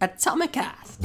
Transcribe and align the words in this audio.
Atomicast. 0.00 0.96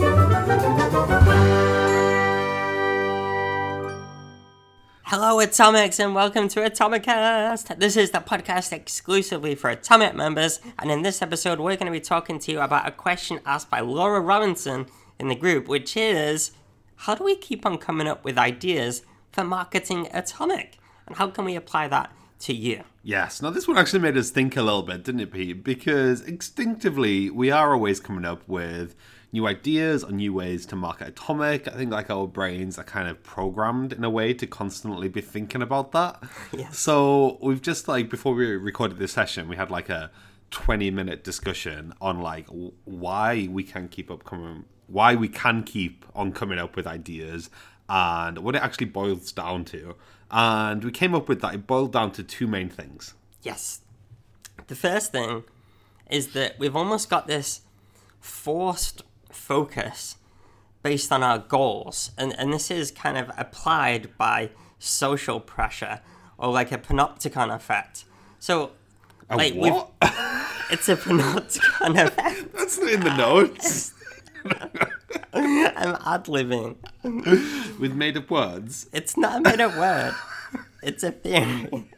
Hello, 5.03 5.41
Atomics, 5.41 5.99
and 5.99 6.15
welcome 6.15 6.47
to 6.47 6.61
Atomicast. 6.61 7.77
This 7.77 7.97
is 7.97 8.11
the 8.11 8.19
podcast 8.19 8.71
exclusively 8.71 9.53
for 9.53 9.69
Atomic 9.69 10.15
members, 10.15 10.61
and 10.79 10.89
in 10.91 11.01
this 11.01 11.21
episode, 11.21 11.59
we're 11.59 11.75
going 11.75 11.87
to 11.87 11.91
be 11.91 11.99
talking 11.99 12.39
to 12.39 12.53
you 12.53 12.61
about 12.61 12.87
a 12.87 12.91
question 12.91 13.41
asked 13.45 13.69
by 13.69 13.81
Laura 13.81 14.21
Robinson 14.21 14.85
in 15.19 15.27
the 15.27 15.35
group, 15.35 15.67
which 15.67 15.97
is 15.97 16.51
how 16.95 17.15
do 17.15 17.25
we 17.25 17.35
keep 17.35 17.65
on 17.65 17.77
coming 17.77 18.07
up 18.07 18.23
with 18.23 18.37
ideas 18.37 19.01
for 19.33 19.43
marketing 19.43 20.07
Atomic? 20.13 20.77
And 21.05 21.17
how 21.17 21.27
can 21.31 21.43
we 21.43 21.57
apply 21.57 21.89
that 21.89 22.13
to 22.45 22.53
you? 22.53 22.83
Yes. 23.03 23.41
Now, 23.41 23.49
this 23.49 23.67
one 23.67 23.77
actually 23.77 23.99
made 23.99 24.17
us 24.17 24.29
think 24.29 24.55
a 24.55 24.61
little 24.61 24.83
bit, 24.83 25.03
didn't 25.03 25.21
it, 25.21 25.33
Pete? 25.33 25.63
Because 25.63 26.21
instinctively, 26.21 27.29
we 27.29 27.51
are 27.51 27.73
always 27.73 27.99
coming 27.99 28.25
up 28.25 28.47
with 28.47 28.95
new 29.31 29.47
ideas 29.47 30.03
or 30.03 30.11
new 30.11 30.33
ways 30.33 30.65
to 30.67 30.75
market 30.75 31.09
Atomic. 31.09 31.67
I 31.67 31.71
think 31.71 31.91
like 31.91 32.09
our 32.09 32.27
brains 32.27 32.77
are 32.77 32.83
kind 32.83 33.09
of 33.09 33.21
programmed 33.23 33.93
in 33.93 34.03
a 34.03 34.09
way 34.09 34.33
to 34.33 34.47
constantly 34.47 35.09
be 35.09 35.21
thinking 35.21 35.61
about 35.61 35.91
that. 35.91 36.23
Yes. 36.53 36.79
So 36.79 37.37
we've 37.41 37.61
just 37.61 37.87
like 37.87 38.09
before 38.09 38.33
we 38.33 38.45
recorded 38.55 38.97
this 38.97 39.11
session, 39.11 39.49
we 39.49 39.57
had 39.57 39.69
like 39.69 39.89
a 39.89 40.09
20 40.51 40.89
minute 40.91 41.23
discussion 41.23 41.93
on 41.99 42.21
like 42.21 42.47
why 42.85 43.49
we 43.51 43.63
can 43.63 43.89
keep 43.89 44.09
up 44.09 44.23
coming 44.23 44.63
why 44.87 45.15
we 45.15 45.27
can 45.27 45.63
keep 45.63 46.05
on 46.13 46.31
coming 46.31 46.59
up 46.59 46.75
with 46.75 46.85
ideas 46.85 47.49
and 47.87 48.39
what 48.39 48.55
it 48.55 48.61
actually 48.61 48.87
boils 48.87 49.31
down 49.31 49.65
to. 49.65 49.95
And 50.31 50.83
we 50.83 50.91
came 50.91 51.13
up 51.13 51.29
with 51.29 51.41
that 51.41 51.53
it 51.53 51.67
boiled 51.67 51.93
down 51.93 52.11
to 52.13 52.23
two 52.23 52.47
main 52.47 52.69
things. 52.69 53.13
Yes. 53.43 53.81
The 54.67 54.75
first 54.75 55.11
thing 55.11 55.43
is 56.09 56.33
that 56.33 56.57
we've 56.59 56.75
almost 56.75 57.09
got 57.09 57.27
this 57.27 57.61
forced 58.19 59.03
focus 59.31 60.17
based 60.81 61.11
on 61.11 61.23
our 61.23 61.39
goals. 61.39 62.11
And, 62.17 62.37
and 62.39 62.53
this 62.53 62.69
is 62.69 62.91
kind 62.91 63.17
of 63.17 63.31
applied 63.37 64.17
by 64.17 64.51
social 64.79 65.39
pressure 65.39 66.01
or 66.37 66.51
like 66.51 66.71
a 66.71 66.77
panopticon 66.77 67.53
effect. 67.53 68.05
So, 68.39 68.71
A 69.29 69.35
like, 69.35 69.53
what? 69.55 69.91
it's 70.71 70.89
a 70.89 70.95
panopticon 70.95 72.05
effect. 72.05 72.53
That's 72.53 72.79
not 72.79 72.91
in 72.91 72.99
the 73.01 73.17
notes. 73.17 73.93
I'm 75.33 75.95
ad 76.05 76.25
libbing. 76.25 76.75
with 77.79 77.93
made 77.93 78.17
up 78.17 78.29
words. 78.29 78.87
It's 78.91 79.15
not 79.15 79.37
a 79.37 79.41
made 79.41 79.61
up 79.61 79.77
word, 79.77 80.15
it's 80.81 81.03
a 81.03 81.11
theory. 81.11 81.89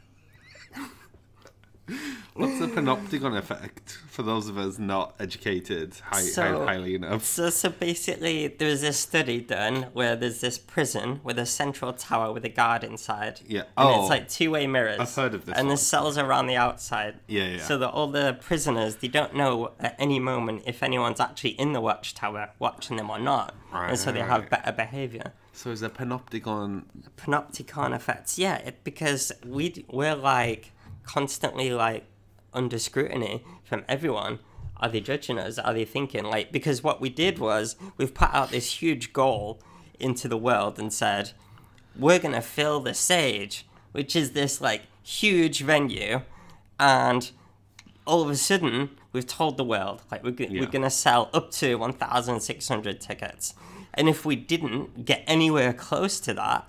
Panopticon 2.81 3.37
effect 3.37 3.97
for 4.09 4.21
those 4.23 4.47
of 4.47 4.57
us 4.57 4.77
not 4.77 5.15
educated 5.19 5.95
high, 6.11 6.21
So- 6.21 6.59
high, 6.65 6.73
highly 6.73 6.95
enough? 6.95 7.23
So, 7.23 7.49
so 7.49 7.69
basically, 7.69 8.47
there's 8.47 8.81
this 8.81 8.99
study 8.99 9.41
done 9.41 9.87
where 9.93 10.15
there's 10.15 10.41
this 10.41 10.57
prison 10.57 11.19
with 11.23 11.39
a 11.39 11.45
central 11.45 11.91
tower 11.93 12.31
with 12.31 12.45
a 12.45 12.49
guard 12.49 12.83
inside. 12.83 13.41
Yeah. 13.47 13.61
And 13.77 13.89
Oh. 13.89 14.01
it's 14.01 14.09
like 14.09 14.29
two 14.29 14.51
way 14.51 14.67
mirrors. 14.67 14.99
I've 14.99 15.13
heard 15.15 15.33
of 15.33 15.45
this 15.45 15.55
And 15.57 15.67
one. 15.67 15.73
the 15.75 15.77
cells 15.81 16.17
are 16.17 16.25
around 16.25 16.47
the 16.47 16.55
outside. 16.55 17.19
Yeah, 17.27 17.47
yeah. 17.47 17.63
So 17.65 17.77
that 17.79 17.89
all 17.89 18.07
the 18.07 18.37
prisoners, 18.41 18.97
they 18.97 19.07
don't 19.07 19.33
know 19.35 19.71
at 19.79 19.95
any 19.97 20.19
moment 20.19 20.63
if 20.65 20.83
anyone's 20.83 21.19
actually 21.19 21.51
in 21.51 21.73
the 21.73 21.81
watchtower 21.81 22.51
watching 22.59 22.97
them 22.97 23.09
or 23.09 23.19
not. 23.19 23.55
And 23.73 23.97
so 23.97 24.11
they 24.11 24.21
have 24.21 24.49
better 24.49 24.71
behavior. 24.71 25.33
So 25.53 25.71
is 25.71 25.81
a 25.81 25.89
panopticon? 25.89 26.83
Panopticon 27.17 27.95
effects, 27.95 28.37
yeah, 28.37 28.57
it, 28.57 28.83
because 28.83 29.31
we 29.45 29.85
we're 29.89 30.15
like 30.15 30.71
constantly 31.03 31.71
like 31.71 32.05
under 32.53 32.79
scrutiny 32.79 33.43
from 33.63 33.83
everyone. 33.87 34.39
Are 34.77 34.89
they 34.89 34.99
judging 35.01 35.39
us? 35.39 35.57
Are 35.57 35.73
they 35.73 35.85
thinking 35.85 36.23
like 36.23 36.51
because 36.51 36.83
what 36.83 37.01
we 37.01 37.09
did 37.09 37.39
was 37.39 37.75
we've 37.97 38.13
put 38.13 38.33
out 38.33 38.51
this 38.51 38.81
huge 38.81 39.11
goal 39.13 39.59
into 39.99 40.27
the 40.27 40.37
world 40.37 40.77
and 40.77 40.93
said 40.93 41.31
we're 41.97 42.19
gonna 42.19 42.41
fill 42.41 42.79
the 42.79 42.93
stage, 42.93 43.65
which 43.91 44.15
is 44.15 44.31
this 44.33 44.61
like 44.61 44.83
huge 45.03 45.61
venue, 45.61 46.21
and 46.79 47.31
all 48.05 48.21
of 48.21 48.29
a 48.29 48.35
sudden 48.35 48.91
we've 49.13 49.25
told 49.25 49.57
the 49.57 49.63
world 49.63 50.03
like 50.11 50.23
we're, 50.23 50.31
go- 50.31 50.45
Yeah. 50.49 50.61
we're 50.61 50.67
gonna 50.71 50.91
sell 50.91 51.29
up 51.33 51.49
to 51.53 51.75
1,600 51.75 53.01
tickets, 53.01 53.55
and 53.95 54.07
if 54.07 54.25
we 54.25 54.35
didn't 54.35 55.05
get 55.05 55.23
anywhere 55.25 55.73
close 55.73 56.19
to 56.21 56.33
that, 56.35 56.67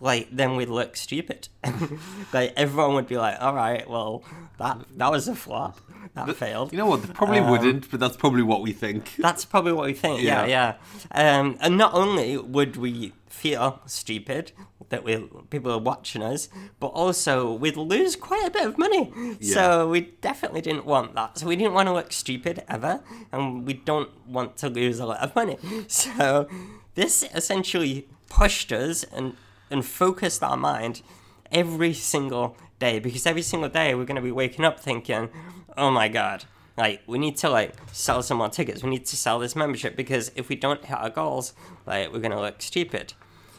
like 0.00 0.28
then 0.30 0.56
we'd 0.56 0.68
look 0.68 0.96
stupid. 0.96 1.48
like 2.32 2.52
everyone 2.56 2.94
would 2.94 3.08
be 3.08 3.16
like, 3.16 3.36
"All 3.40 3.54
right, 3.54 3.88
well 3.88 4.22
that 4.58 4.78
that 4.96 5.10
was 5.10 5.28
a 5.28 5.34
flop, 5.34 5.80
that 6.14 6.34
failed." 6.36 6.72
You 6.72 6.78
know 6.78 6.86
what? 6.86 7.02
They 7.02 7.12
probably 7.12 7.38
Um, 7.40 7.50
wouldn't, 7.50 7.90
but 7.90 8.00
that's 8.00 8.16
probably 8.16 8.42
what 8.42 8.62
we 8.62 8.72
think. 8.72 9.14
That's 9.18 9.44
probably 9.44 9.72
what 9.72 9.86
we 9.86 9.92
think. 9.94 10.22
Yeah, 10.22 10.46
yeah. 10.46 10.74
Um, 11.12 11.56
and 11.60 11.76
not 11.76 11.94
only 11.94 12.36
would 12.36 12.76
we 12.76 13.12
feel 13.28 13.80
stupid 13.86 14.52
that 14.90 15.04
we 15.04 15.16
people 15.50 15.70
are 15.70 15.78
watching 15.78 16.22
us, 16.22 16.48
but 16.80 16.88
also 16.88 17.52
we'd 17.52 17.76
lose 17.76 18.16
quite 18.16 18.46
a 18.46 18.50
bit 18.50 18.66
of 18.66 18.78
money. 18.78 19.36
So 19.40 19.88
we 19.88 20.00
definitely 20.22 20.60
didn't 20.62 20.86
want 20.86 21.14
that. 21.14 21.38
So 21.38 21.46
we 21.46 21.56
didn't 21.56 21.74
want 21.74 21.88
to 21.88 21.92
look 21.92 22.10
stupid 22.12 22.64
ever, 22.68 23.00
and 23.32 23.66
we 23.66 23.74
don't 23.74 24.10
want 24.26 24.56
to 24.58 24.68
lose 24.68 24.98
a 25.00 25.06
lot 25.06 25.18
of 25.20 25.34
money. 25.36 25.56
So 25.88 26.48
this 26.94 27.24
essentially 27.34 28.08
pushed 28.28 28.72
us 28.72 29.04
and 29.04 29.34
and 29.70 29.84
focused 29.84 30.42
our 30.42 30.56
mind 30.56 31.02
every 31.50 31.94
single 31.94 32.56
day 32.78 32.98
because 32.98 33.26
every 33.26 33.42
single 33.42 33.68
day 33.68 33.94
we're 33.94 34.04
going 34.04 34.16
to 34.16 34.22
be 34.22 34.32
waking 34.32 34.64
up 34.64 34.78
thinking, 34.80 35.30
"Oh 35.76 35.90
my 35.90 36.08
god." 36.08 36.44
like 36.78 37.02
we 37.08 37.18
need 37.18 37.36
to 37.36 37.50
like 37.50 37.74
sell 37.92 38.22
some 38.22 38.38
more 38.38 38.48
tickets 38.48 38.82
we 38.82 38.88
need 38.88 39.04
to 39.04 39.16
sell 39.16 39.38
this 39.38 39.56
membership 39.56 39.96
because 39.96 40.30
if 40.36 40.48
we 40.48 40.54
don't 40.56 40.84
hit 40.84 40.96
our 40.96 41.10
goals 41.10 41.52
like 41.84 42.10
we're 42.12 42.20
gonna 42.20 42.40
look 42.40 42.62
stupid 42.62 43.12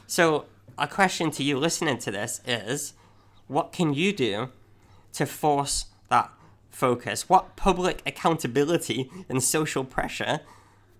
so 0.08 0.46
our 0.78 0.88
question 0.88 1.30
to 1.30 1.44
you 1.44 1.58
listening 1.58 1.98
to 1.98 2.10
this 2.10 2.42
is 2.48 2.94
what 3.48 3.72
can 3.72 3.94
you 3.94 4.14
do 4.14 4.50
to 5.12 5.26
force 5.26 5.86
that 6.10 6.32
focus 6.72 7.28
what 7.28 7.56
public 7.56 8.02
accountability 8.06 9.12
and 9.28 9.44
social 9.44 9.84
pressure 9.84 10.40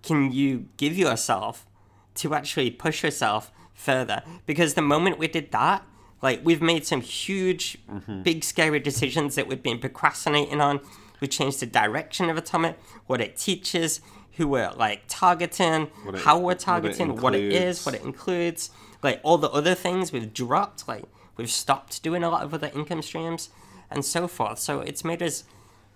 can 0.02 0.30
you 0.30 0.68
give 0.76 0.96
yourself 0.96 1.66
to 2.14 2.34
actually 2.34 2.70
push 2.70 3.02
yourself 3.02 3.50
further. 3.80 4.22
Because 4.46 4.74
the 4.74 4.82
moment 4.82 5.18
we 5.18 5.28
did 5.28 5.50
that 5.52 5.84
like 6.22 6.40
we've 6.44 6.62
made 6.62 6.86
some 6.86 7.00
huge 7.00 7.78
mm-hmm. 7.90 8.22
big 8.22 8.44
scary 8.44 8.80
decisions 8.80 9.34
that 9.34 9.46
we've 9.46 9.62
been 9.62 9.78
procrastinating 9.78 10.60
on. 10.60 10.80
We 11.20 11.28
changed 11.28 11.60
the 11.60 11.66
direction 11.66 12.30
of 12.30 12.36
atomic 12.36 12.78
what 13.06 13.20
it 13.20 13.36
teaches 13.36 14.00
who 14.32 14.48
we're 14.48 14.72
like 14.72 15.02
targeting 15.08 15.90
it- 16.06 16.20
how 16.20 16.38
we're 16.38 16.44
what 16.44 16.56
it 16.56 16.60
targeting 16.60 17.20
what 17.20 17.34
it, 17.34 17.52
is 17.52 17.84
what 17.84 17.94
it 17.94 18.02
includes 18.02 18.70
like 19.02 19.20
all 19.22 19.36
the 19.36 19.50
other 19.50 19.74
things 19.74 20.12
we've 20.12 20.32
dropped 20.32 20.88
like 20.88 21.04
we've 21.36 21.50
stopped 21.50 22.02
doing 22.02 22.22
a 22.22 22.30
lot 22.30 22.42
of 22.42 22.54
other 22.54 22.70
income 22.74 23.02
streams 23.02 23.50
and 23.90 24.04
so 24.04 24.28
forth. 24.28 24.58
So 24.58 24.80
it's 24.80 25.04
made 25.04 25.22
us 25.22 25.44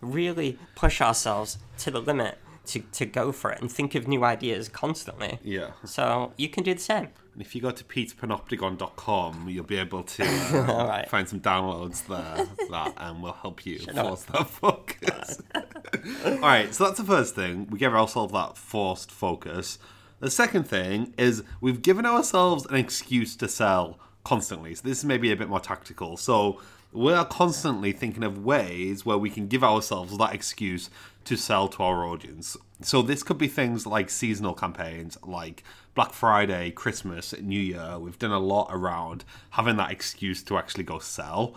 really 0.00 0.58
push 0.74 1.00
ourselves 1.00 1.58
to 1.78 1.90
the 1.90 2.00
limit 2.00 2.38
to, 2.66 2.80
to 2.80 3.06
go 3.06 3.32
for 3.32 3.50
it 3.52 3.60
and 3.60 3.70
think 3.70 3.94
of 3.94 4.06
new 4.08 4.24
ideas 4.24 4.68
constantly 4.68 5.38
Yeah. 5.42 5.70
so 5.84 6.32
you 6.36 6.48
can 6.48 6.64
do 6.64 6.74
the 6.74 6.80
same 6.80 7.08
And 7.34 7.42
if 7.42 7.54
you 7.54 7.60
go 7.60 7.70
to 7.72 7.84
petepanopticon.com, 7.84 9.48
you'll 9.48 9.64
be 9.64 9.76
able 9.78 10.02
to 10.04 10.24
uh, 10.70 11.04
find 11.08 11.28
some 11.28 11.40
downloads 11.40 12.06
there 12.06 12.46
that 12.70 12.94
um, 12.96 13.22
will 13.22 13.32
help 13.32 13.66
you 13.66 13.78
force 13.80 14.22
that 14.24 14.46
focus. 14.62 15.42
All 16.24 16.38
right, 16.38 16.72
so 16.74 16.84
that's 16.84 16.98
the 16.98 17.04
first 17.04 17.34
thing. 17.34 17.66
We 17.70 17.78
give 17.78 17.94
ourselves 17.94 18.32
that 18.32 18.56
forced 18.56 19.10
focus. 19.10 19.78
The 20.20 20.30
second 20.30 20.64
thing 20.64 21.12
is 21.18 21.42
we've 21.60 21.82
given 21.82 22.06
ourselves 22.06 22.66
an 22.66 22.76
excuse 22.76 23.36
to 23.36 23.48
sell 23.48 23.98
constantly. 24.24 24.74
So 24.74 24.82
this 24.88 24.98
is 24.98 25.04
maybe 25.04 25.32
a 25.32 25.36
bit 25.36 25.48
more 25.48 25.60
tactical. 25.60 26.16
So 26.16 26.60
we're 26.94 27.24
constantly 27.24 27.92
thinking 27.92 28.22
of 28.22 28.44
ways 28.44 29.04
where 29.04 29.18
we 29.18 29.28
can 29.28 29.48
give 29.48 29.64
ourselves 29.64 30.16
that 30.16 30.32
excuse 30.32 30.88
to 31.24 31.36
sell 31.36 31.68
to 31.68 31.82
our 31.82 32.06
audience. 32.06 32.56
So 32.82 33.02
this 33.02 33.22
could 33.22 33.36
be 33.36 33.48
things 33.48 33.86
like 33.86 34.08
seasonal 34.08 34.54
campaigns, 34.54 35.18
like 35.24 35.64
Black 35.94 36.12
Friday, 36.12 36.70
Christmas, 36.70 37.34
New 37.40 37.60
Year. 37.60 37.98
We've 37.98 38.18
done 38.18 38.30
a 38.30 38.38
lot 38.38 38.68
around 38.70 39.24
having 39.50 39.76
that 39.76 39.90
excuse 39.90 40.42
to 40.44 40.56
actually 40.56 40.84
go 40.84 41.00
sell. 41.00 41.56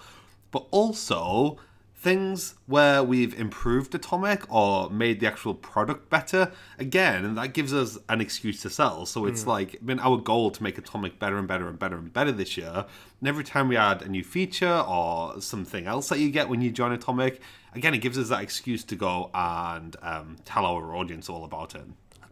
But 0.51 0.65
also 0.71 1.57
things 1.99 2.53
where 2.67 3.03
we've 3.03 3.37
improved 3.39 3.93
Atomic 3.95 4.51
or 4.53 4.89
made 4.89 5.19
the 5.19 5.27
actual 5.27 5.55
product 5.55 6.09
better 6.09 6.51
again, 6.77 7.25
and 7.25 7.37
that 7.37 7.53
gives 7.53 7.73
us 7.73 7.97
an 8.07 8.21
excuse 8.21 8.61
to 8.61 8.69
sell. 8.69 9.05
So 9.05 9.25
it's 9.25 9.47
like 9.47 9.83
been 9.83 9.99
our 9.99 10.17
goal 10.17 10.51
to 10.51 10.61
make 10.63 10.77
Atomic 10.77 11.17
better 11.17 11.37
and 11.37 11.47
better 11.47 11.67
and 11.67 11.79
better 11.79 11.97
and 11.97 12.13
better 12.13 12.31
this 12.31 12.55
year. 12.55 12.85
And 13.19 13.27
every 13.27 13.43
time 13.43 13.67
we 13.67 13.77
add 13.77 14.03
a 14.03 14.09
new 14.09 14.23
feature 14.23 14.83
or 14.87 15.41
something 15.41 15.87
else 15.87 16.09
that 16.09 16.19
you 16.19 16.29
get 16.29 16.49
when 16.49 16.61
you 16.61 16.69
join 16.69 16.91
Atomic, 16.91 17.41
again, 17.73 17.95
it 17.95 17.99
gives 17.99 18.17
us 18.17 18.29
that 18.29 18.43
excuse 18.43 18.83
to 18.85 18.95
go 18.95 19.31
and 19.33 19.95
um, 20.03 20.37
tell 20.45 20.65
our 20.65 20.95
audience 20.95 21.29
all 21.29 21.43
about 21.43 21.73
it 21.73 21.85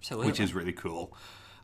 absolutely 0.06 0.32
which 0.32 0.40
is 0.40 0.54
really 0.54 0.74
cool. 0.74 1.12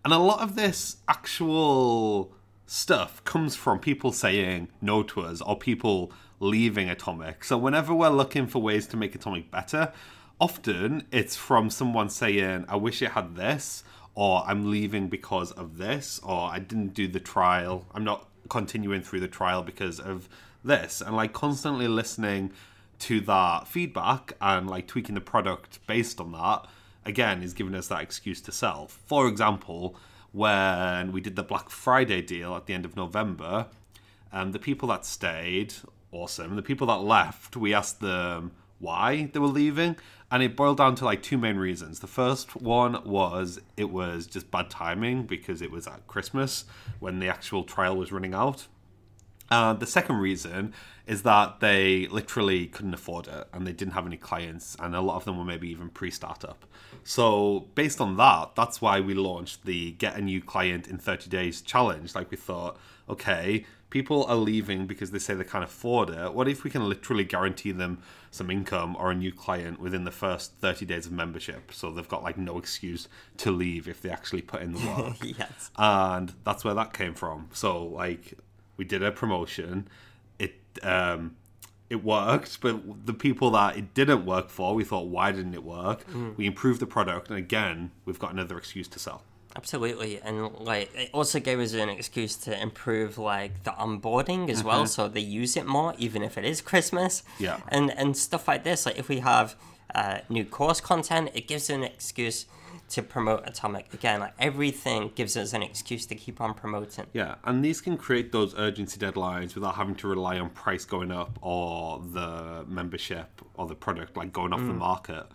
And 0.04 0.14
a 0.14 0.18
lot 0.18 0.40
of 0.42 0.56
this 0.56 0.98
actual 1.08 2.34
stuff 2.72 3.22
comes 3.26 3.54
from 3.54 3.78
people 3.78 4.14
saying 4.14 4.70
no 4.82 5.04
to 5.04 5.20
us 5.20 5.42
or 5.42 5.58
people 5.58 6.10
leaving 6.40 6.90
Atomic. 6.90 7.44
So 7.44 7.58
whenever 7.58 7.94
we're 7.94 8.08
looking 8.08 8.48
for 8.48 8.62
ways 8.62 8.88
to 8.88 8.98
make 8.98 9.14
Atomic 9.14 9.52
better, 9.52 9.92
often 10.40 11.04
it's 11.12 11.36
from 11.36 11.70
someone 11.70 12.08
saying, 12.10 12.64
I 12.70 12.78
wish 12.78 13.02
it 13.02 13.12
had 13.12 13.36
this, 13.36 13.84
or 14.16 14.46
I'm 14.48 14.72
leaving 14.72 15.10
because 15.10 15.52
of 15.52 15.80
this, 15.80 16.22
or 16.24 16.50
I 16.50 16.60
didn't 16.60 16.94
do 16.94 17.10
the 17.10 17.20
trial. 17.20 17.88
I'm 17.94 18.06
not 18.06 18.30
continuing 18.48 19.02
through 19.02 19.20
the 19.20 19.28
trial 19.28 19.64
because 19.64 20.00
of 20.00 20.30
this. 20.64 21.02
And 21.02 21.14
like 21.14 21.34
constantly 21.34 21.90
listening 21.90 22.54
to 23.00 23.20
that 23.20 23.68
feedback 23.68 24.38
and 24.40 24.70
like 24.70 24.88
tweaking 24.88 25.16
the 25.16 25.22
product 25.22 25.86
based 25.88 26.22
on 26.22 26.32
that, 26.32 26.68
again, 27.04 27.44
is 27.44 27.54
giving 27.54 27.76
us 27.76 27.90
that 27.90 28.02
excuse 28.02 28.40
to 28.44 28.54
sell. 28.54 28.88
For 28.88 29.28
example, 29.28 29.98
when 30.32 31.12
we 31.12 31.22
did 31.22 31.36
the 31.36 31.44
Black 31.44 31.70
Friday 31.70 32.22
deal 32.22 32.56
at 32.56 32.66
the 32.66 32.74
end 32.74 32.86
of 32.86 32.96
November, 32.96 33.68
And 34.32 34.54
the 34.54 34.60
people 34.60 34.88
that 34.88 35.06
stayed, 35.06 35.74
awesome. 36.12 36.56
The 36.56 36.62
people 36.62 36.88
that 36.88 37.02
left, 37.02 37.58
we 37.58 37.74
asked 37.74 38.00
them 38.00 38.52
why 38.80 39.30
they 39.32 39.40
were 39.40 39.48
leaving, 39.48 39.98
and 40.32 40.42
it 40.42 40.56
boiled 40.56 40.78
down 40.78 40.96
to 40.96 41.06
like 41.06 41.22
two 41.22 41.38
main 41.38 41.58
reasons. 41.58 42.00
The 42.00 42.08
first 42.08 42.56
one 42.56 43.04
was 43.06 43.60
it 43.78 43.92
was 43.92 44.26
just 44.26 44.50
bad 44.50 44.70
timing 44.70 45.24
because 45.24 45.62
it 45.62 45.70
was 45.70 45.86
at 45.86 46.08
Christmas 46.08 46.66
when 47.00 47.20
the 47.20 47.28
actual 47.28 47.64
trial 47.64 47.98
was 47.98 48.12
running 48.12 48.34
out. 48.34 48.68
Uh, 49.52 49.74
the 49.74 49.86
second 49.86 50.16
reason 50.16 50.74
is 51.06 51.24
that 51.24 51.60
they 51.60 52.08
literally 52.08 52.68
couldn't 52.68 52.94
afford 52.94 53.28
it 53.28 53.48
and 53.52 53.68
they 53.68 53.74
didn't 53.74 53.94
have 53.94 54.06
any 54.06 54.16
clients, 54.16 54.78
and 54.80 54.96
a 54.96 55.02
lot 55.02 55.18
of 55.18 55.26
them 55.26 55.38
were 55.38 55.44
maybe 55.44 55.70
even 55.70 55.90
pre 55.90 56.10
startup. 56.10 56.66
So, 57.04 57.68
based 57.76 58.00
on 58.00 58.16
that, 58.18 58.56
that's 58.56 58.82
why 58.82 59.02
we 59.02 59.14
launched 59.14 59.66
the 59.66 59.92
Get 59.92 60.16
a 60.16 60.22
New 60.22 60.42
Client 60.42 60.88
in 60.88 60.98
30 60.98 61.30
Days 61.30 61.62
challenge. 61.62 62.16
Like, 62.16 62.32
we 62.32 62.38
thought, 62.38 62.78
okay, 63.10 63.66
people 63.90 64.24
are 64.26 64.38
leaving 64.38 64.88
because 64.88 65.12
they 65.12 65.20
say 65.20 65.34
they 65.34 65.44
can't 65.44 65.66
afford 65.66 66.12
it. 66.12 66.34
What 66.34 66.48
if 66.48 66.64
we 66.64 66.70
can 66.70 66.88
literally 66.88 67.26
guarantee 67.26 67.74
them 67.74 68.02
some 68.30 68.50
income 68.50 68.96
or 68.98 69.12
a 69.12 69.16
new 69.16 69.34
client 69.34 69.82
within 69.82 70.06
the 70.06 70.12
first 70.12 70.54
30 70.62 70.86
days 70.86 71.06
of 71.08 71.12
membership? 71.12 71.74
So 71.74 71.92
they've 71.92 72.08
got 72.08 72.24
like 72.24 72.38
no 72.38 72.58
excuse 72.58 73.10
to 73.38 73.52
leave 73.52 73.88
if 73.90 74.02
they 74.02 74.10
actually 74.10 74.44
put 74.44 74.62
in 74.62 74.74
the 74.74 74.80
work. 74.88 75.18
yes. 75.38 75.72
And 75.78 76.34
that's 76.46 76.64
where 76.64 76.76
that 76.76 76.94
came 76.94 77.16
from. 77.16 77.50
So, 77.52 77.84
like, 77.84 78.36
we 78.82 78.86
did 78.86 79.04
a 79.04 79.12
promotion. 79.12 79.88
It, 80.40 80.56
um, 80.82 81.36
it 81.88 82.04
worked, 82.04 82.62
but 82.62 83.06
the 83.06 83.14
people 83.14 83.52
that 83.52 83.78
it 83.78 83.94
didn't 83.94 84.26
work 84.26 84.50
for, 84.50 84.74
we 84.74 84.84
thought, 84.84 85.06
why 85.06 85.32
didn't 85.32 85.54
it 85.54 85.64
work? 85.64 86.04
Mm. 86.10 86.36
We 86.36 86.48
improved 86.48 86.80
the 86.80 86.88
product, 86.88 87.30
and 87.30 87.38
again, 87.38 87.92
we've 88.06 88.18
got 88.18 88.34
another 88.34 88.58
excuse 88.58 88.88
to 88.88 88.98
sell. 88.98 89.22
Absolutely, 89.56 90.20
and 90.20 90.52
like 90.54 90.90
it 90.96 91.12
also 91.14 91.40
gave 91.40 91.60
us 91.60 91.74
an 91.74 91.90
excuse 91.90 92.36
to 92.38 92.60
improve 92.60 93.20
like 93.20 93.64
the 93.66 93.72
onboarding 93.72 94.50
as 94.50 94.60
mm-hmm. 94.60 94.70
well, 94.70 94.88
so 94.88 95.08
they 95.08 95.20
use 95.20 95.56
it 95.56 95.68
more, 95.68 95.94
even 96.00 96.24
if 96.24 96.40
it 96.40 96.46
is 96.46 96.60
Christmas. 96.60 97.22
Yeah, 97.38 97.60
and 97.68 97.92
and 97.92 98.18
stuff 98.18 98.48
like 98.48 98.64
this. 98.64 98.88
Like 98.88 98.98
if 98.98 99.10
we 99.10 99.20
have 99.20 99.56
uh, 99.94 100.20
new 100.28 100.46
course 100.46 100.82
content, 100.82 101.30
it 101.36 101.48
gives 101.48 101.70
an 101.70 101.84
excuse 101.84 102.46
to 102.92 103.02
promote 103.02 103.48
Atomic 103.48 103.94
again. 103.94 104.20
Like 104.20 104.34
everything 104.40 105.12
gives 105.16 105.36
us 105.36 105.54
an 105.54 105.64
excuse 105.64 106.06
to 106.08 106.16
keep 106.16 106.40
on 106.42 106.54
promoting. 106.54 107.08
Yeah, 107.14 107.36
and 107.44 107.64
these 107.64 107.82
can 107.82 107.98
create 107.98 108.32
those 108.32 108.56
urgency 108.56 109.00
deadlines 109.00 109.56
without 109.56 109.76
having 109.76 109.96
to 109.96 110.08
rely 110.08 110.40
on 110.40 110.50
price 110.50 110.86
going 110.86 111.12
up 111.12 111.38
or 111.42 112.00
the 112.00 112.66
membership 112.68 113.42
or 113.56 113.68
the 113.68 113.76
product 113.76 114.16
like 114.18 114.32
going 114.32 114.54
off 114.54 114.62
mm. 114.62 114.68
the 114.68 114.74
market. 114.74 115.26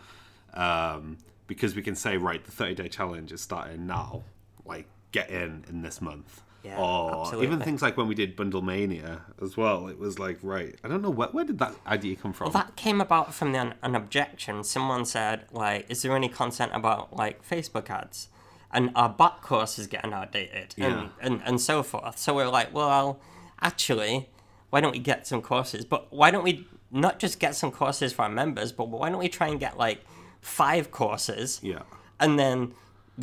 Um, 0.54 1.18
because 1.46 1.76
we 1.76 1.82
can 1.82 1.94
say, 1.94 2.16
right, 2.16 2.44
the 2.44 2.50
30 2.50 2.74
day 2.74 2.88
challenge 2.88 3.32
is 3.32 3.40
starting 3.40 3.86
now. 3.86 4.22
Like, 4.64 4.86
get 5.12 5.30
in 5.30 5.64
in 5.68 5.82
this 5.82 6.00
month. 6.00 6.42
Yeah, 6.66 6.80
or 6.80 7.20
absolutely. 7.22 7.46
even 7.46 7.60
things 7.60 7.82
like 7.82 7.96
when 7.96 8.08
we 8.08 8.14
did 8.14 8.34
Bundle 8.34 8.62
Mania 8.62 9.22
as 9.40 9.56
well. 9.56 9.88
It 9.88 9.98
was 9.98 10.18
like, 10.18 10.38
right, 10.42 10.74
I 10.82 10.88
don't 10.88 11.02
know 11.02 11.10
where, 11.10 11.28
where 11.28 11.44
did 11.44 11.58
that 11.60 11.74
idea 11.86 12.16
come 12.16 12.32
from. 12.32 12.46
Well, 12.46 12.52
that 12.52 12.76
came 12.76 13.00
about 13.00 13.34
from 13.34 13.52
the, 13.52 13.74
an 13.82 13.94
objection. 13.94 14.64
Someone 14.64 15.04
said, 15.04 15.44
like, 15.52 15.86
is 15.88 16.02
there 16.02 16.14
any 16.16 16.28
content 16.28 16.72
about 16.74 17.14
like 17.14 17.46
Facebook 17.48 17.88
ads? 17.90 18.28
And 18.72 18.90
our 18.94 19.08
bot 19.08 19.42
course 19.42 19.78
is 19.78 19.86
getting 19.86 20.12
outdated, 20.12 20.74
yeah. 20.76 20.86
and, 20.86 21.10
and 21.20 21.42
and 21.46 21.60
so 21.60 21.82
forth. 21.82 22.18
So 22.18 22.34
we're 22.34 22.48
like, 22.48 22.74
well, 22.74 23.20
actually, 23.60 24.28
why 24.70 24.80
don't 24.80 24.92
we 24.92 24.98
get 24.98 25.26
some 25.26 25.40
courses? 25.40 25.84
But 25.84 26.12
why 26.12 26.30
don't 26.30 26.44
we 26.44 26.66
not 26.90 27.18
just 27.18 27.38
get 27.38 27.54
some 27.54 27.70
courses 27.70 28.12
for 28.12 28.22
our 28.22 28.28
members, 28.28 28.72
but 28.72 28.88
why 28.88 29.08
don't 29.08 29.18
we 29.18 29.28
try 29.28 29.48
and 29.48 29.60
get 29.60 29.78
like 29.78 30.04
five 30.40 30.90
courses. 30.90 31.60
Yeah. 31.62 31.82
And 32.20 32.38
then 32.38 32.72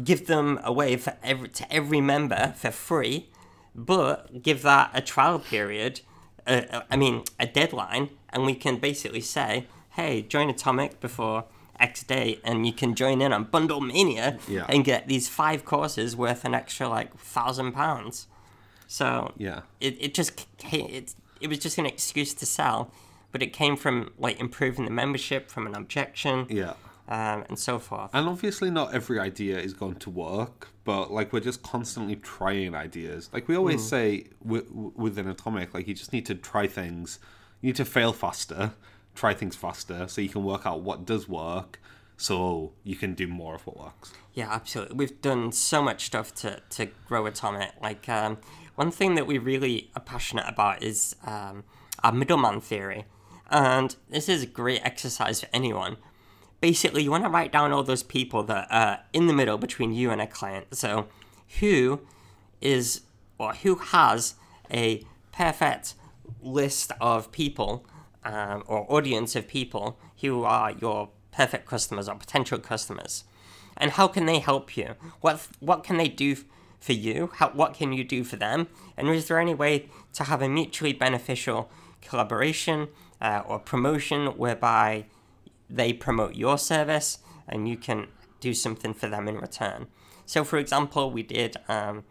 give 0.02 0.28
them 0.28 0.60
away 0.64 0.98
for 0.98 1.16
every 1.24 1.50
to 1.50 1.72
every 1.72 2.02
member 2.02 2.54
for 2.58 2.72
free, 2.72 3.30
but 3.76 4.42
give 4.42 4.62
that 4.64 4.92
a 4.94 5.02
trial 5.02 5.40
period. 5.40 6.02
Uh, 6.46 6.82
I 6.90 6.96
mean, 6.96 7.24
a 7.40 7.46
deadline, 7.46 8.10
and 8.30 8.46
we 8.46 8.56
can 8.56 8.78
basically 8.78 9.22
say, 9.22 9.68
"Hey, 9.92 10.22
join 10.22 10.50
Atomic 10.50 11.00
before 11.00 11.46
X 11.80 12.04
day, 12.04 12.40
and 12.44 12.66
you 12.66 12.74
can 12.74 12.96
join 12.96 13.22
in 13.22 13.32
on 13.32 13.46
Bundle 13.46 13.82
Mania 13.82 14.40
yeah. 14.48 14.66
and 14.70 14.84
get 14.84 15.08
these 15.08 15.28
five 15.28 15.66
courses 15.66 16.16
worth 16.16 16.44
an 16.46 16.54
extra 16.54 16.88
like 16.90 17.18
thousand 17.18 17.74
pounds." 17.74 18.28
So 18.88 19.34
yeah, 19.38 19.62
it, 19.80 19.98
it 20.00 20.14
just 20.14 20.48
it 20.72 21.14
it 21.40 21.48
was 21.48 21.60
just 21.60 21.78
an 21.78 21.86
excuse 21.86 22.34
to 22.36 22.46
sell, 22.46 22.92
but 23.32 23.42
it 23.42 23.54
came 23.54 23.78
from 23.78 24.12
like 24.18 24.40
improving 24.40 24.86
the 24.86 24.92
membership 24.92 25.50
from 25.50 25.66
an 25.68 25.76
objection. 25.76 26.48
Yeah 26.50 26.74
um, 27.08 27.44
and 27.50 27.60
so 27.60 27.80
forth. 27.80 28.12
And 28.14 28.28
obviously, 28.28 28.70
not 28.70 28.94
every 28.94 29.20
idea 29.20 29.60
is 29.60 29.74
going 29.74 29.96
to 29.96 30.10
work, 30.10 30.70
but 30.84 31.12
like 31.12 31.34
we're 31.34 31.42
just 31.42 31.62
constantly 31.62 32.16
trying 32.16 32.76
ideas. 32.76 33.30
Like 33.34 33.48
we 33.48 33.56
always 33.56 33.82
mm. 33.82 33.90
say 33.90 34.28
w- 34.44 34.92
within 34.96 35.28
Atomic, 35.28 35.74
like 35.74 35.88
you 35.88 35.94
just 35.94 36.14
need 36.14 36.26
to 36.28 36.36
try 36.36 36.68
things. 36.68 37.20
You 37.62 37.68
need 37.68 37.76
to 37.78 37.86
fail 37.86 38.14
faster, 38.14 38.74
try 39.16 39.34
things 39.34 39.56
faster, 39.56 40.08
so 40.08 40.22
you 40.22 40.30
can 40.30 40.44
work 40.44 40.66
out 40.66 40.82
what 40.82 41.06
does 41.06 41.28
work, 41.28 41.80
so 42.18 42.74
you 42.84 42.96
can 42.96 43.14
do 43.14 43.28
more 43.28 43.56
of 43.56 43.68
what 43.68 43.78
works. 43.78 44.14
Yeah, 44.34 44.52
absolutely. 44.52 44.96
We've 44.96 45.22
done 45.22 45.52
so 45.52 45.82
much 45.82 46.06
stuff 46.06 46.34
to 46.36 46.62
to 46.72 46.88
grow 47.08 47.26
Atomic. 47.26 47.72
Like 47.82 48.08
um, 48.08 48.38
one 48.76 48.92
thing 48.92 49.16
that 49.16 49.28
we 49.28 49.38
really 49.38 49.92
are 49.96 50.02
passionate 50.02 50.46
about 50.48 50.82
is 50.82 51.16
um, 51.26 51.66
our 52.02 52.14
middleman 52.14 52.62
theory. 52.62 53.06
And 53.52 53.96
this 54.10 54.30
is 54.30 54.44
a 54.44 54.48
great 54.48 54.82
exercise 54.84 55.42
for 55.42 55.48
anyone 55.54 55.98
basically 56.64 57.04
you 57.04 57.12
want 57.12 57.26
to 57.26 57.30
write 57.30 57.52
down 57.52 57.74
all 57.74 57.84
those 57.84 58.04
people 58.04 58.42
that 58.42 58.66
are 58.72 59.00
in 59.12 59.28
the 59.28 59.34
middle 59.34 59.58
between 59.58 59.92
you 59.92 60.10
and 60.12 60.22
a 60.22 60.26
client. 60.26 60.66
So 60.74 61.08
who 61.60 62.00
is 62.62 63.02
or 63.38 63.54
who 63.54 63.76
has 63.76 64.36
a 64.72 65.04
perfect 65.34 65.96
list 66.42 66.94
of 67.02 67.34
people 67.34 67.86
um, 68.24 68.64
or 68.66 68.90
audience 68.90 69.36
of 69.36 69.46
people 69.46 70.00
who 70.22 70.46
are 70.46 70.72
your 70.72 71.10
perfect 71.34 71.66
customers 71.66 72.08
or 72.08 72.16
potential 72.16 72.60
customers, 72.60 73.26
and 73.76 73.92
how 73.92 74.08
can 74.08 74.26
they 74.26 74.40
help 74.40 74.78
you? 74.78 74.96
What 75.20 75.46
what 75.60 75.84
can 75.84 75.98
they 75.98 76.08
do 76.08 76.38
for 76.80 76.94
you? 76.94 77.32
How, 77.40 77.50
what 77.50 77.74
can 77.74 77.92
you 77.92 78.06
do 78.06 78.24
for 78.24 78.38
them? 78.38 78.68
And 78.96 79.10
is 79.10 79.28
there 79.28 79.38
any 79.38 79.54
way 79.54 79.90
to 80.14 80.24
have 80.24 80.42
a 80.42 80.48
mutually 80.48 80.94
beneficial 80.94 81.70
collaboration 82.02 82.88
uh, 83.20 83.42
or 83.46 83.60
promotion 83.60 84.28
whereby 84.38 85.08
they 85.70 85.94
promote 85.94 86.36
your 86.36 86.58
service 86.58 87.20
and 87.48 87.68
you 87.68 87.78
can 87.78 88.08
do 88.40 88.54
something 88.54 88.94
for 88.94 89.08
them 89.08 89.28
in 89.28 89.38
return. 89.38 89.88
So, 90.26 90.44
for 90.44 90.58
example, 90.58 91.12
we 91.12 91.24
did. 91.24 91.58
Um, 91.68 92.04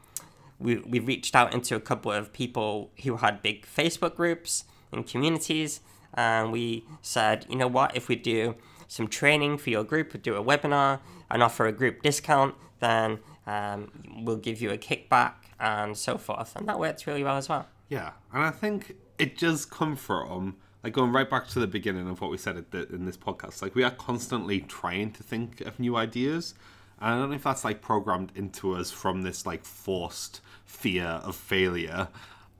we, 0.58 0.76
we 0.78 0.98
reached 0.98 1.34
out 1.34 1.52
into 1.52 1.74
a 1.74 1.80
couple 1.80 2.12
of 2.12 2.32
people 2.32 2.90
who 3.02 3.16
had 3.16 3.42
big 3.42 3.66
Facebook 3.66 4.14
groups 4.14 4.64
and 4.92 5.06
communities, 5.06 5.80
and 6.14 6.52
we 6.52 6.84
said, 7.00 7.46
you 7.48 7.56
know 7.56 7.66
what, 7.66 7.96
if 7.96 8.08
we 8.08 8.16
do 8.16 8.54
some 8.86 9.08
training 9.08 9.58
for 9.58 9.70
your 9.70 9.84
group, 9.84 10.20
do 10.22 10.36
a 10.36 10.44
webinar, 10.44 11.00
and 11.30 11.42
offer 11.42 11.66
a 11.66 11.72
group 11.72 12.02
discount, 12.02 12.54
then 12.80 13.18
um, 13.46 13.90
we'll 14.22 14.36
give 14.36 14.60
you 14.60 14.70
a 14.70 14.78
kickback 14.78 15.32
and 15.58 15.96
so 15.96 16.18
forth. 16.18 16.54
And 16.56 16.68
that 16.68 16.78
worked 16.78 17.06
really 17.06 17.24
well 17.24 17.36
as 17.38 17.48
well. 17.48 17.66
Yeah, 17.88 18.12
and 18.32 18.42
I 18.42 18.50
think 18.50 18.96
it 19.18 19.38
does 19.38 19.64
come 19.64 19.96
from 19.96 20.56
like 20.82 20.92
going 20.92 21.12
right 21.12 21.28
back 21.28 21.46
to 21.48 21.60
the 21.60 21.66
beginning 21.66 22.08
of 22.08 22.20
what 22.20 22.30
we 22.30 22.36
said 22.36 22.64
the, 22.70 22.88
in 22.88 23.06
this 23.06 23.16
podcast, 23.16 23.62
like 23.62 23.74
we 23.74 23.84
are 23.84 23.90
constantly 23.90 24.60
trying 24.60 25.12
to 25.12 25.22
think 25.22 25.60
of 25.60 25.78
new 25.78 25.96
ideas. 25.96 26.54
And 27.00 27.14
I 27.14 27.18
don't 27.18 27.30
know 27.30 27.36
if 27.36 27.44
that's 27.44 27.64
like 27.64 27.82
programmed 27.82 28.32
into 28.34 28.74
us 28.74 28.90
from 28.90 29.22
this 29.22 29.46
like 29.46 29.64
forced 29.64 30.40
fear 30.64 31.04
of 31.04 31.36
failure, 31.36 32.08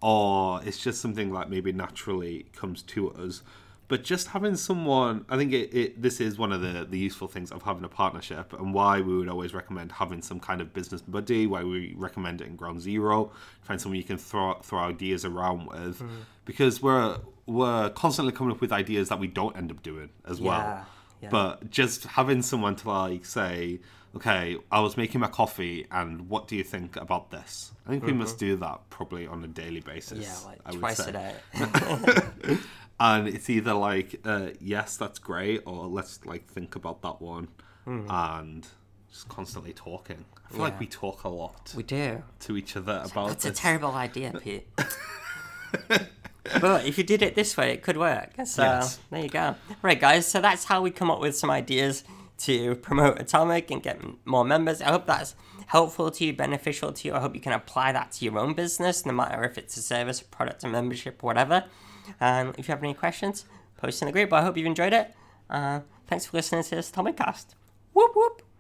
or 0.00 0.60
it's 0.64 0.78
just 0.78 1.00
something 1.00 1.32
that 1.32 1.50
maybe 1.50 1.72
naturally 1.72 2.46
comes 2.52 2.82
to 2.82 3.12
us. 3.12 3.42
But 3.92 4.04
just 4.04 4.28
having 4.28 4.56
someone, 4.56 5.26
I 5.28 5.36
think 5.36 5.52
it, 5.52 5.76
it, 5.76 6.00
this 6.00 6.18
is 6.18 6.38
one 6.38 6.50
of 6.50 6.62
the, 6.62 6.86
the 6.88 6.98
useful 6.98 7.28
things 7.28 7.52
of 7.52 7.60
having 7.60 7.84
a 7.84 7.90
partnership 7.90 8.54
and 8.54 8.72
why 8.72 9.02
we 9.02 9.14
would 9.14 9.28
always 9.28 9.52
recommend 9.52 9.92
having 9.92 10.22
some 10.22 10.40
kind 10.40 10.62
of 10.62 10.72
business 10.72 11.02
buddy, 11.02 11.46
why 11.46 11.62
we 11.62 11.92
recommend 11.98 12.40
it 12.40 12.46
in 12.46 12.56
Ground 12.56 12.80
Zero, 12.80 13.32
find 13.60 13.78
someone 13.78 13.98
you 13.98 14.02
can 14.02 14.16
throw, 14.16 14.54
throw 14.62 14.78
ideas 14.78 15.26
around 15.26 15.66
with. 15.66 16.00
Mm. 16.00 16.08
Because 16.46 16.82
we're 16.82 17.18
we're 17.44 17.90
constantly 17.90 18.32
coming 18.32 18.54
up 18.54 18.62
with 18.62 18.72
ideas 18.72 19.10
that 19.10 19.18
we 19.18 19.26
don't 19.26 19.54
end 19.58 19.70
up 19.70 19.82
doing 19.82 20.08
as 20.26 20.40
yeah, 20.40 20.48
well. 20.48 20.86
Yeah. 21.20 21.28
But 21.28 21.68
just 21.68 22.04
having 22.04 22.40
someone 22.40 22.76
to 22.76 22.88
like 22.88 23.26
say, 23.26 23.80
okay, 24.16 24.56
I 24.70 24.80
was 24.80 24.96
making 24.96 25.20
my 25.20 25.28
coffee, 25.28 25.86
and 25.90 26.28
what 26.28 26.48
do 26.48 26.56
you 26.56 26.64
think 26.64 26.96
about 26.96 27.30
this? 27.30 27.72
I 27.86 27.90
think 27.90 28.02
mm-hmm. 28.02 28.12
we 28.12 28.18
must 28.18 28.38
do 28.38 28.56
that 28.56 28.80
probably 28.90 29.26
on 29.26 29.42
a 29.44 29.48
daily 29.48 29.80
basis. 29.80 30.20
Yeah, 30.20 30.50
like 30.50 30.60
I 30.64 30.72
twice 30.72 31.00
a 31.00 31.12
day. 31.12 31.34
and 33.00 33.28
it's 33.28 33.48
either 33.50 33.74
like 33.74 34.20
uh, 34.24 34.48
yes, 34.60 34.96
that's 34.96 35.18
great, 35.18 35.62
or 35.66 35.86
let's 35.86 36.24
like 36.24 36.46
think 36.46 36.76
about 36.76 37.02
that 37.02 37.20
one, 37.20 37.48
and 37.86 38.66
just 39.10 39.28
constantly 39.28 39.72
talking. 39.72 40.24
I 40.48 40.52
feel 40.52 40.62
like 40.62 40.80
we 40.80 40.86
talk 40.86 41.24
a 41.24 41.28
lot 41.28 41.72
We 41.76 41.82
do. 41.82 42.22
to 42.40 42.56
each 42.56 42.76
other 42.76 43.02
about 43.04 43.28
That's 43.28 43.44
a 43.46 43.52
terrible 43.52 43.92
idea, 43.92 44.32
Pete. 44.38 44.68
but 46.60 46.84
if 46.84 46.98
you 46.98 47.04
did 47.04 47.22
it 47.22 47.34
this 47.34 47.56
way, 47.56 47.72
it 47.72 47.82
could 47.82 47.96
work. 47.96 48.30
So 48.44 48.62
Yes. 48.62 48.98
there 49.10 49.22
you 49.22 49.28
go. 49.28 49.54
Right, 49.80 49.98
guys. 49.98 50.26
So 50.26 50.40
that's 50.40 50.64
how 50.64 50.82
we 50.82 50.90
come 50.90 51.10
up 51.10 51.20
with 51.20 51.36
some 51.36 51.50
ideas 51.50 52.04
to 52.42 52.76
promote 52.76 53.20
Atomic 53.20 53.70
and 53.70 53.82
get 53.82 54.00
more 54.24 54.44
members. 54.44 54.80
I 54.80 54.90
hope 54.90 55.06
that's 55.06 55.34
helpful 55.66 56.10
to 56.10 56.24
you, 56.24 56.32
beneficial 56.32 56.92
to 56.92 57.08
you. 57.08 57.14
I 57.14 57.20
hope 57.20 57.34
you 57.34 57.40
can 57.40 57.52
apply 57.52 57.92
that 57.92 58.12
to 58.12 58.24
your 58.24 58.38
own 58.38 58.54
business, 58.54 59.06
no 59.06 59.12
matter 59.12 59.44
if 59.44 59.58
it's 59.58 59.76
a 59.76 59.82
service, 59.82 60.20
a 60.20 60.24
product, 60.24 60.64
a 60.64 60.68
membership, 60.68 61.22
whatever. 61.22 61.64
And 62.20 62.54
if 62.58 62.68
you 62.68 62.72
have 62.72 62.82
any 62.82 62.94
questions, 62.94 63.44
post 63.76 64.02
in 64.02 64.06
the 64.06 64.12
group. 64.12 64.32
I 64.32 64.42
hope 64.42 64.56
you've 64.56 64.66
enjoyed 64.66 64.92
it. 64.92 65.14
Uh, 65.48 65.80
thanks 66.06 66.26
for 66.26 66.36
listening 66.36 66.62
to 66.64 66.76
this 66.76 66.90
Atomic 66.90 67.16
Cast. 67.16 67.54
Whoop 67.92 68.12
whoop. 68.14 68.41